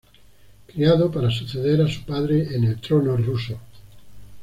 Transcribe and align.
Criado 0.65 1.11
para 1.11 1.29
suceder 1.29 1.79
a 1.79 1.87
su 1.87 2.03
padre 2.03 2.55
en 2.55 2.63
el 2.63 2.81
trono 2.81 3.15
ruso. 3.17 3.59